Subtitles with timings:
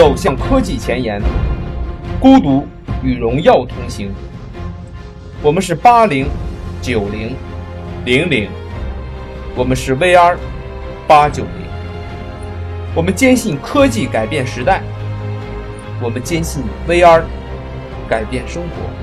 [0.00, 1.20] 走向科技前沿，
[2.18, 2.66] 孤独
[3.02, 4.10] 与荣耀同行。
[5.42, 6.26] 我们是八零、
[6.80, 7.36] 九零、
[8.06, 8.48] 零零，
[9.54, 10.38] 我们是 VR
[11.06, 11.52] 八九零。
[12.94, 14.80] 我们坚信科技改变时代，
[16.02, 17.22] 我们坚信 VR
[18.08, 18.99] 改变生活。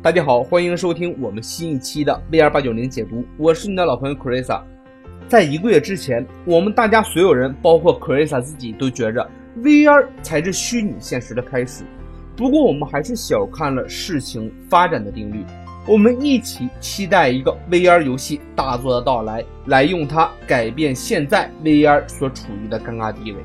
[0.00, 4.62] 大家好，欢迎收听我们新一期的 VR 八九零解读，我是你的老朋友 Chrisa。
[5.26, 11.82] 在一个月之前，我们大家所有人，包括 Chrisa 自己，都觉着 VR 才是虚拟现实的开始。
[12.36, 15.44] 不过，我们还是小看了事情发展的定律。
[15.84, 23.38] 我们一起期待一个 VR 游戏大作的到来，来用它改变现在 VR 所处于的尴尬地位。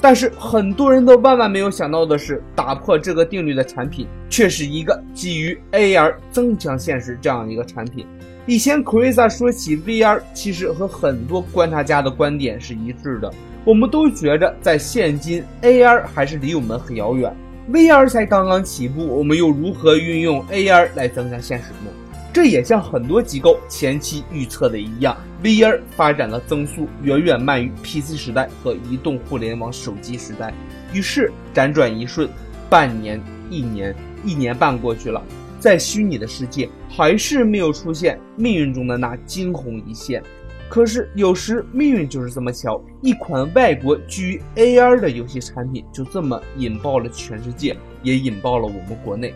[0.00, 8.06] 但是很多人都万万没有想到的是，打破这个定律的产品却是一个基于 AR 增强现实这样一个产品。
[8.46, 13.32] 以前 Krisa 说起 VR，其实和很多观察家的观点是一致的。
[13.64, 17.34] 我们都觉着在现今 AR 还是离我们很遥远
[17.72, 21.90] ，VR 才刚刚起步，我们又如何运用 AR 来增强现实呢？
[22.36, 30.52] 这也像很多机构前期预测的一样，VR 发展的增速远远慢于 PC 时代和移动互联网手机时代。
[30.92, 32.28] 于是辗转一瞬，
[32.68, 35.22] 半年、一年、一年半过去了，
[35.58, 40.22] 在虚拟的世界还是没有出现命运中的那惊鸿一现。
[40.68, 49.32] 可是有时命运就是这么巧，一款外国基于 AR 的游戏产品就这么引爆了全世界，也引爆了我们国内。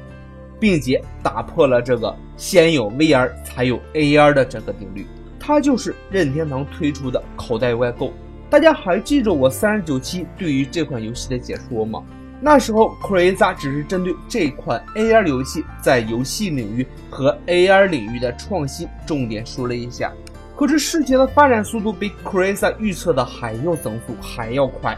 [0.60, 5.06] 并且打破了这个先有 VR 才有 AR 的这个定律，
[5.40, 8.12] 它就是任天堂推出的口袋外购。
[8.50, 12.02] 大家还记着我三十九期对于这款游戏的解说吗？
[12.42, 20.12] 那时候 Crazy 只是针对这款 AR 游戏在游戏领域和 AR 领域的创新重点说了一下。
[20.56, 24.96] 可是事情的发展速度比 Crazy 预测的还要增速还要快。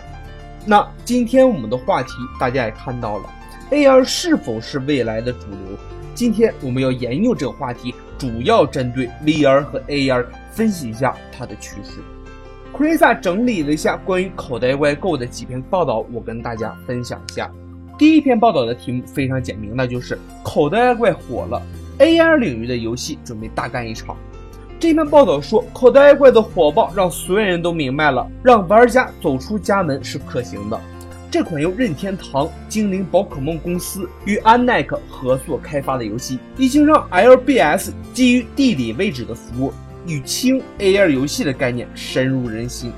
[0.64, 3.24] 那今天我们的话题大家也看到了。
[3.72, 5.78] AR 是否是未来的主流？
[6.14, 12.00] 今天我们要研究这个话题，主要针对 VR 和 AR 分析一下它的趋势。
[12.76, 17.50] Krisa 整理了一下关于口袋怪购的几篇报道，我跟大家分享一下。
[17.96, 21.62] 第一篇报道的题目非常简明，那就是口袋怪火了
[21.98, 24.14] ，AR 领域的游戏准备大干一场。
[24.78, 30.78] 这篇报道说，口袋怪的火爆让所有人都明白了，让玩家走出家门是可行的。
[31.32, 39.72] 这款由任天堂精灵宝可梦公司与安耐克合作开发的游戏，已经让 LBS 基于地理位置的服务
[40.06, 42.92] 与轻 AR 游戏的概念深入人心。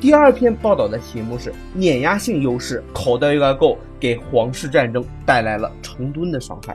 [0.00, 6.74] 第二篇报道的题目是碾压性优势，口袋怪购给皇室战争带来了成吨的伤害。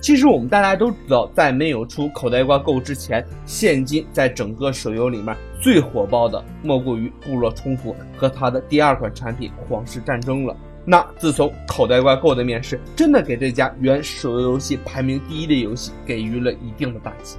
[0.00, 10.56] 其实我们大家都知道，在没有出口袋怪购之前，现今在整个手游里面最火爆的莫过于部落冲突和它的第二款产品皇室战争了。
[10.84, 17.36] 那自从口袋怪购的面世，真的给这家原手游游戏排名第一的游戏给予了一定的打击。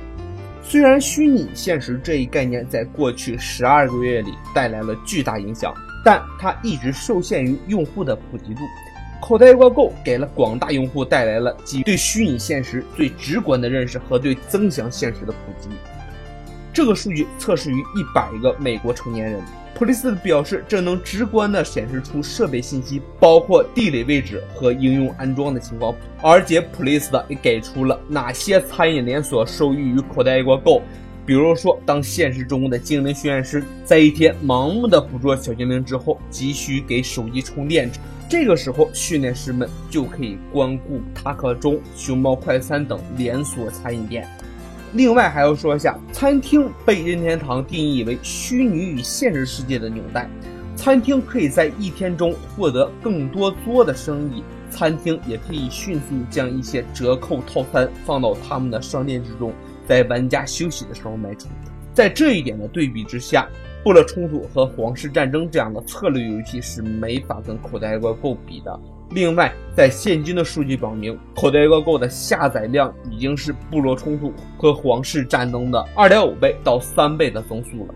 [0.62, 8.62] 虽然虚拟现实这一概念在过去十二个月里带来了巨大影响，但它一直受限于用户的普及度。
[9.22, 15.69] 口袋怪购给了广大用户带来了基于对虚拟现实最直观的认识和对增强现实的普及。
[16.72, 19.41] 这个数据测试于一百个美国成年人。
[19.73, 25.95] 普利斯表示，这能直观地显示出设备信息，包括地理位置和应用安装的情况。
[26.22, 30.81] 而且普利斯也给出了哪些餐饮连锁受益于口袋怪购。
[31.25, 37.91] 比如说，当现实中的精灵训练师在一天盲目的捕捉小精灵之后，急需给手机充电。
[38.29, 44.27] 这个时候，训练师们就可以光顾塔克中、熊猫快餐等连锁餐饮店。
[44.93, 50.29] 另外，还要说一下，餐厅被任天堂定义为虚拟与现实世界的纽带。
[50.75, 59.53] 餐厅可以在一天中获得更多多的生意，餐厅也可以迅速将一些折扣套餐放到他们的商店之中，
[59.88, 61.47] 在玩家休息的时候卖出。
[61.94, 63.47] 在这一点的对比之下。
[63.88, 68.78] 部落冲突和皇室战争这样的策略游戏是没法跟口袋妖怪 GO 比的。
[69.12, 77.95] 另外，在现今的数据表明，口袋妖怪 GO 的下载量已经是部落冲突和皇室战争的二点五倍到三倍的增速了。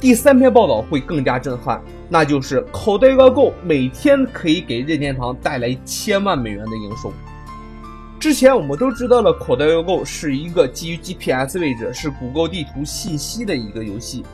[0.00, 7.12] 第三篇报道会更加震撼，那就是口袋妖怪 GO 每天可以给任天堂带来千万美元的营收。
[8.18, 14.24] 之前我们都知道了，口袋妖怪 GO 是一个基于 GPS 位置、是谷歌地图信息的一个游戏。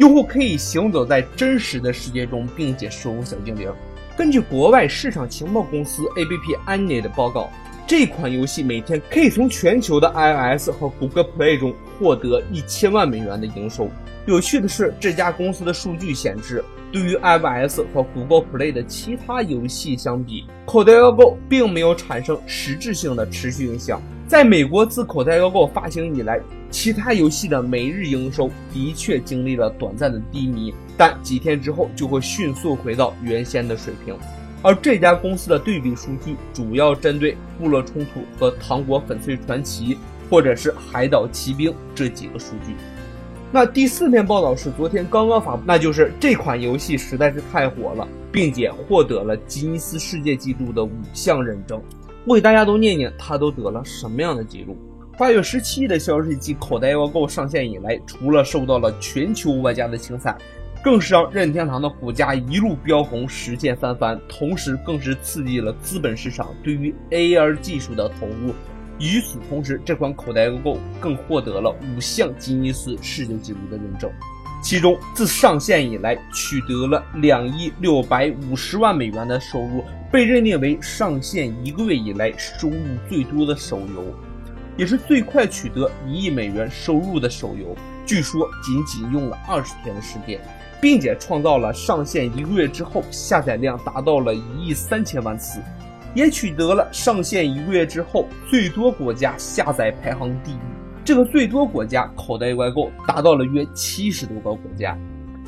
[0.00, 3.70] 用户可以行走在真实的世界中，并且收服小精灵。
[4.16, 7.50] 根据国外市场情报公司 APP Anya 的报告，
[7.86, 13.90] 这款游戏每天可以从全球的 iOS 和谷歌 Play 中获得一千万美元的营收。
[14.24, 24.00] 有趣的是，这家公司的数据显示，对于 iOS 和谷歌 Play 的其他游戏相比，口袋妖怪并没有产生实质性的持续影响。
[24.26, 34.16] 在美国自口袋妖怪发行以来，其他游戏的每日营收的确经历了短暂的低迷，但几天之后就会迅速回到原先的水平。
[34.62, 39.94] 而这家公司的对比数据主要针对《部落冲突》和《糖果粉碎传奇》
[40.30, 42.74] 或者是《海岛奇兵》这几个数据。
[43.50, 51.82] 那第四篇报道是昨天刚刚发布，那就是这款游戏实在是太火了，并且获得了吉尼斯世界纪录的五项认证。
[52.26, 54.76] 我给大家都念念，它都得了什么样的记录？
[55.20, 60.34] 八月十七日的消息，继口袋妖怪上线以来，除了受到了全球玩家的青睐。
[60.82, 68.54] 更是让任天堂的股价一路飙红，实现翻番，同时更是刺激了资本市场对于 AR 技术的投入。
[68.98, 74.10] 与此同时，这款口袋妖怪更获得了五项吉尼斯世界纪录的认证，
[74.62, 84.02] 其中自上线以来取得了两亿六百五十万美元的收入，被认定为上线一个月以来收入最多的手游，
[84.80, 87.76] 也是最快取得一亿美元收入的手游。
[88.06, 90.40] 据说仅仅用了二十天的时间。
[90.80, 95.60] 并且创造了上线一个月之后下载量达到了一亿三千万次，
[96.14, 100.58] 也取得了上线一个月之后最多国家下载排行第一。
[101.04, 104.96] 这个最多国家口袋怪购达到了约七十多个国家。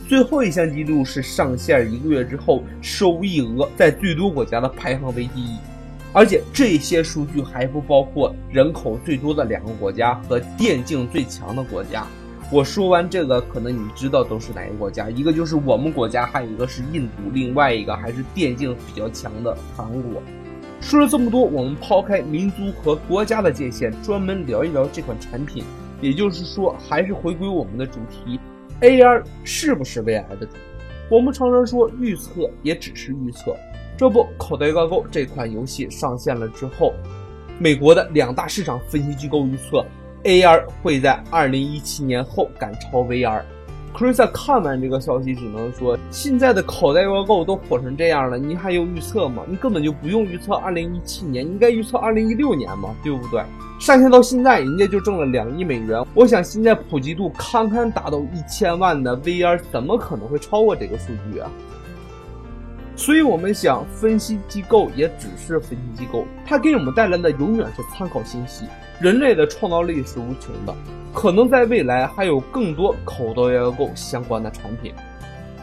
[0.06, 5.56] 最后一项记录是上线一个月之后收益额在最多国家的排行为第一，
[6.12, 12.06] 而且这些数据还不包括人口最多的两个国家和电竞最强的国家。
[12.50, 15.08] 我说完这个，可能你知道都是哪个国家？
[15.08, 20.22] 一个就是我们国家，还有一个是印度，另外一个还是电竞比较强的韩国。
[20.82, 25.64] 说了这么多，我们抛开民族和国家的界限，专门聊一聊这款产品。
[26.02, 28.38] 也就是说，还是回归我们的主题
[28.80, 30.56] ：AR 是不是未来的主？
[31.08, 33.56] 我们常常说预测也只是预测。
[33.96, 36.92] 这不，口袋高购这款游戏上线了之后，
[37.58, 39.84] 美国的两大市场分析机构预测。
[40.24, 43.42] AR 会在二零一七年后赶超 VR。
[43.92, 49.42] Chris 看完这个消息，只能说现在的口袋妖 Go 都火成这样了，你还有预测吗？
[49.48, 53.42] 你根本就不用预测二零一七年，应该预测二零一六年嘛，对不对？
[53.78, 56.02] 上线到现在，人家就挣了两亿美元。
[56.14, 61.50] 我想现在普及度堪堪达到一千万的 VR，怎么可能会超过这个数据啊？
[62.94, 68.66] 所以我们想，分析机构也只是分析机构，它给我们带来的永远是参考信息。
[69.00, 70.74] 人类的创造力是无穷的，
[71.12, 74.92] 可能在未来还有更多口袋妖 Go 相关的产品。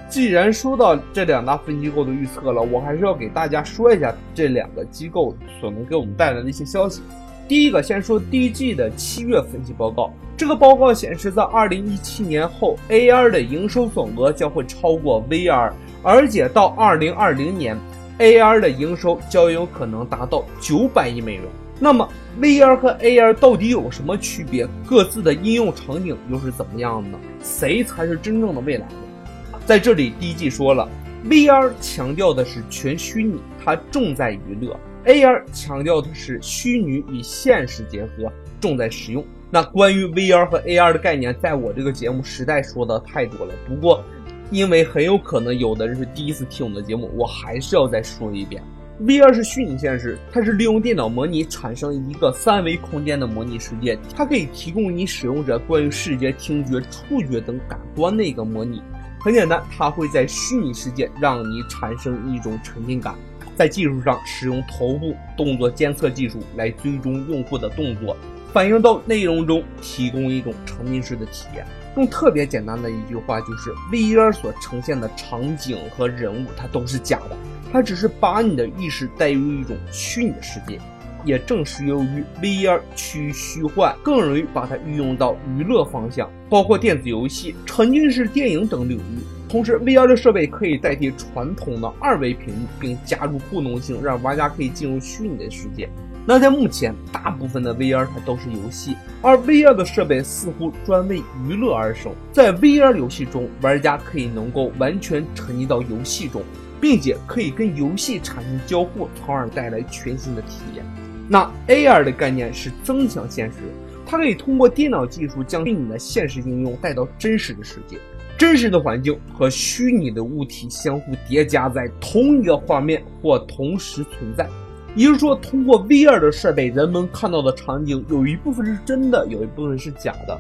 [0.10, 7.02] 既然说到这两大分析机构的预测了，我还是要给大家说一下这两个机构所能给我们带来的一些消息。
[7.50, 10.14] 第一个，先说第一季的七月分析报告。
[10.38, 15.72] 这个报告显示，在二零一七年后，AR 的营收总额将会超过 VR，
[16.04, 17.76] 而且到二零二零年
[18.20, 21.44] ，AR 的营收将有可能达到九百亿美元。
[21.80, 22.08] 那么
[22.40, 24.68] ，VR 和 AR 到底有什么区别？
[24.86, 27.18] 各自的应用场景又是怎么样的？
[27.42, 29.58] 谁才是真正的未来呢？
[29.66, 30.88] 在这里，第一季说了
[31.28, 38.32] ，VR 强调的是全虚拟，它重在娱乐；AR 强调的是虚拟与现实结合，
[38.62, 39.26] 重在实用。
[39.50, 43.54] 那关于 VR 和 AR 的概念，在我这个节目实在说的太多了。
[43.68, 44.04] 不过，
[44.52, 48.62] 因为很有可能有的人是第一次听我们的节目，我还是要再说一遍。
[49.02, 58.80] VR 是虚拟现实，它是利用电脑模拟产生一个三维空间的模拟世界，它可以提供你使用者关于视觉、听觉、触觉等感官的一个模拟。
[59.20, 63.16] 很简单，它会在虚拟世界让你产生一种沉浸感。
[63.60, 68.16] 在技术上，使用头部动作监测技术来追踪用户的动作，
[68.54, 71.68] 反映到内容中，提供一种沉浸式的体验。
[71.98, 77.36] 用特别简单的一句话，就是 VR 所呈现的场景和人物，它都是假的。
[77.70, 80.80] 它只是把你的意识带入一种虚拟的世界，
[81.26, 89.24] 也正是由于 VR 趋于虚幻，更容易把它运用到娱乐方向，包括电子游戏、沉浸式电影等领域。
[89.50, 95.90] 同时，VR 的设备可以代替传统的二维屏幕，并加入互动性，让玩家可以进入虚拟的世界。
[96.26, 102.12] 那在目前，大部分的 VR 它都是游戏，而 VR 的设备似乎专为娱乐而生。
[102.32, 106.44] 在 VR 游戏中，玩家可以能够完全沉浸到游戏中。
[106.82, 110.86] 并且可以跟游戏产生交互，从而带来全新的体验。
[111.32, 113.58] 那 AR 的概念是增强现实，
[114.04, 117.98] 它可以通过电脑技术将虚拟的现实应用带到真实的世界，
[118.36, 124.50] 真实的环境和虚拟的物体相互叠加在同一个画面或同时存在。
[124.96, 130.36] 也就是说，通过 VR 的设备，人们看到的场景有一部分是真的，有一部分是假的。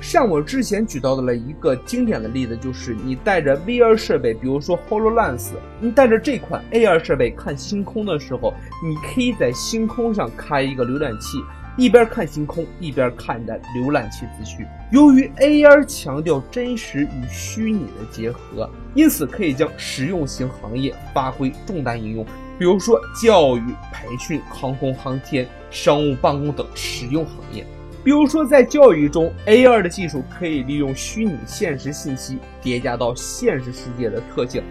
[0.00, 5.50] 像我之前举到的了一个经典的例子，就是你带着 VR 设备，比如说 Hololens，
[5.80, 11.38] 你带着这款 AR 设备看星空的时候，你可以在星空上开一个浏览器，
[11.76, 14.64] 一边看星空，一边看你的浏览器资讯。
[14.92, 22.24] 由于 AR 强调真实与虚拟的结合，因此可以将实用型行业发挥重大应用，
[22.58, 23.62] 比如说教育、
[23.92, 27.66] 培训、航空航天、商务办公等实用行业。
[28.04, 34.62] 比如说，在教育中，AR 的技术可以利用虚拟现实信息叠加到现实世界的特性，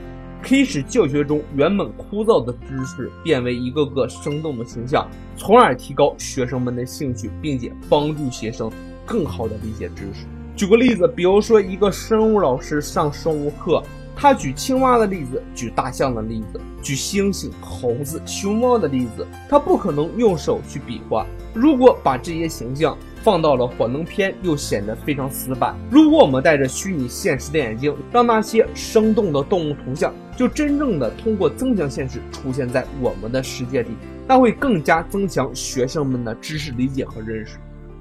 [0.41, 8.71] 可以使教学中原本枯燥的知识变为一个个生动的形象，从而提高学生们的兴趣，并且帮助学生
[9.05, 10.25] 更好地理解知识。
[10.55, 13.83] 举个例子，比如说一个生物老师上生物课，
[14.15, 21.27] 他举青蛙的例子，举大象的例子，举猩猩、猴子、熊猫的例子，他不可能用手去比划。
[21.53, 25.75] 如果把这些形象，放到了幻灯片，又显得非常死板。
[25.91, 33.89] 如果我们戴着虚拟现实的眼镜，让那些生动的动物图像就真正的通过增强现实出现在我们的世界里，
[34.25, 37.57] 那会更加增强学生们的知识理解和认识。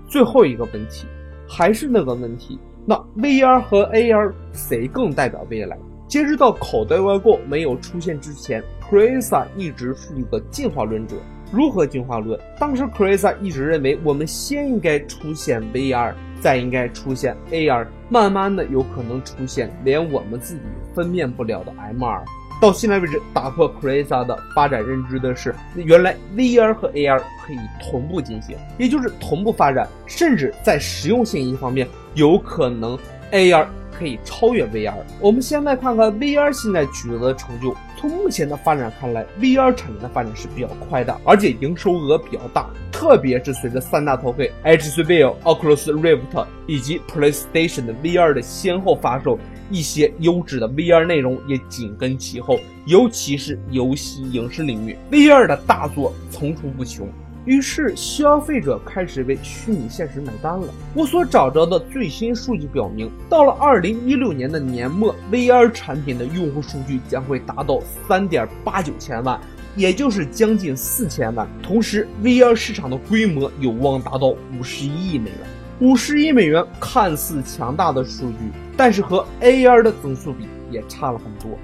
[0.07, 1.09] 最后一个问题，
[1.49, 2.57] 还是那个问题，
[2.87, 5.77] 那 VR 和 AR 谁更代表未来？
[6.07, 11.17] 截止到口袋外购没有出现之前，Crisa 一直是一个进化论者。
[11.53, 12.39] 如何进化论？
[12.59, 20.61] 当时 Crisa 一直认为，我们先应该出现 VR，再应该出现 AR，慢慢的有可能出现连我们自己
[20.95, 22.23] 分辨不了的 MR。
[22.61, 32.99] 到现在为止，打破 Crisa 的发展认知的是，原来 VR 和 AR 可以同步进行，也就是同步发展，甚至在实用性一方面，有可能
[33.31, 33.67] AR。
[33.99, 34.95] 可以超越 VR。
[35.21, 37.75] 我们先来看看 VR 现在取得的成就。
[37.99, 42.69] 从目前的发展看来，VR 产业的发展是比较快的，而且营收额比较大。
[42.93, 49.39] 特别是随着三大头盔 HTC Vive、Oculus Rift 以及 PlayStation 的 VR 的先后发售，
[49.71, 57.09] 一些优质的 VR 内容也紧跟其后，尤其是游戏影视领域，VR 的大作层出不穷。
[57.47, 60.67] 于是，消费者开始为虚拟现实买单了。
[60.95, 69.41] 我所找着的最新数据表明，到了二零一六年的年末，VR 产品的用户数据将会达到三点八九千万，
[69.77, 71.47] 也就是将近四千万。
[71.63, 75.39] 同时，VR 市场的规模有望达到五十一亿美元。
[75.79, 81.57] 五十亿美元看似强大的数据，但是和 AR 的增速比也差了很多。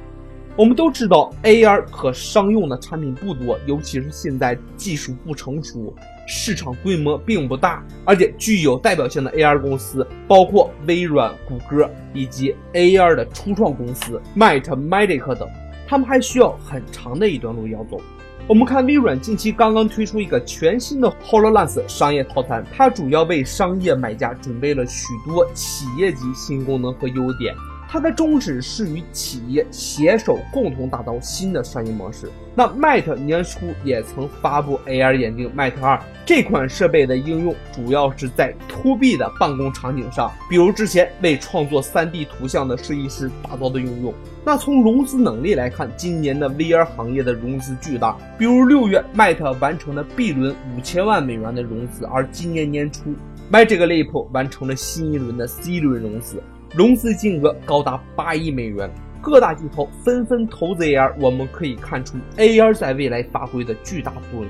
[0.54, 5.94] 我们都知道，AR 可商用的产品不多，尤其是现在技术不成熟，
[6.28, 15.48] 市场规模并不大，而且具有代表性的 AR 公司包括微软、谷歌以及 AR 的初创公司 Matematic 等，
[15.88, 17.98] 他们还需要很长的一段路要走。
[18.46, 27.54] 我们看微软近期刚刚推出一个全新的 HoloLens 商业套餐，它主要为商业买家准备了许多企业级新功能和优点。
[27.92, 32.26] 它的宗旨是与企业携手共同打造新的商业模式。
[32.54, 44.14] 那 Mate 年初也曾发布 AR 眼镜 Mate 2，这款设备的应用主要是在 To B 的办公场景上，比如之前为创作 3D 图像的设计师打造的应用。
[44.42, 53.14] 那从融资能力来看，今年的 VR 行业的融资巨大，比如六月 Mate 完成了 B 轮五千万美元的融资，而今年年初
[53.52, 56.42] Magic Leap 完成了新一轮的 C 轮融资。
[56.74, 64.46] 融资金额高达八亿美元，各大巨头纷纷投资 AR，我们可以看出 AR 在未来发挥的巨大作用。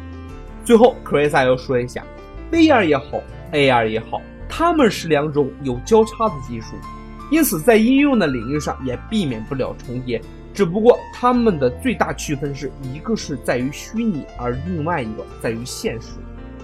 [0.64, 2.04] 最后，Chris 要说一下
[2.52, 6.76] ，VR 也好，AR 也好，它们是两种有交叉的技术，
[7.32, 10.20] 因此在应用的领域上也避免不了重叠。
[10.54, 16.10] 只不过它们的最大区分是一个是在于虚拟，而另外一个在于现实。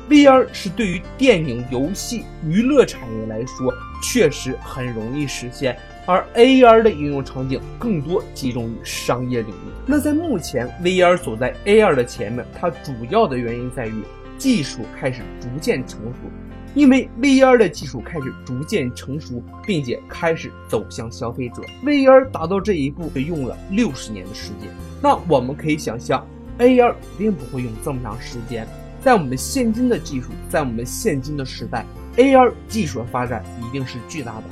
[0.08, 3.72] VR 是对于电影、游戏、娱乐产业来说
[4.02, 9.70] 确实很容易实现，而 AR 的应用场景更多集中于商业领域。
[9.86, 14.02] 那在目前，VR 走在 AR 的前面，它主要的原因在于
[14.38, 16.30] 技术开始逐渐成熟。
[16.74, 24.70] 因为 VR 的技术开始逐渐成熟，并且开始走向消费者，VR 达到这一步用了六十年的时间。
[25.02, 26.24] 那我们可以想象
[26.58, 28.66] ，AR 肯定不会用这么长时间。
[29.00, 31.84] 在我们现今的技术，在我们现今的时代
[32.16, 34.44] ，AR 技术的发展一定是巨大的。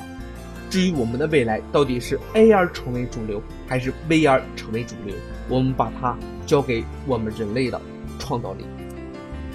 [0.69, 5.15] 至于我们的未来到底是 AR 成为主流，还是 VR 成为主流，
[5.47, 7.79] 我们把它交给我们人类的
[8.19, 8.65] 创造力。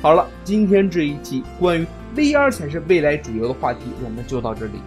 [0.00, 4.80] 好了，今天这一期关于 VR 才是未来主流的话题，我们就到这里。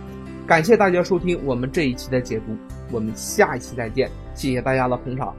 [0.47, 2.55] 感谢大家收听我们这一期的解读，
[2.91, 5.35] 我们下一期再见，谢谢大家的捧场。